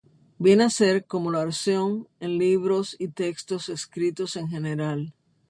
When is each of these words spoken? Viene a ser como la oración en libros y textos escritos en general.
Viene 0.39 0.63
a 0.63 0.71
ser 0.71 1.05
como 1.05 1.29
la 1.29 1.41
oración 1.41 2.07
en 2.19 2.39
libros 2.39 2.95
y 2.97 3.09
textos 3.09 3.69
escritos 3.69 4.35
en 4.35 4.47
general. 4.47 5.13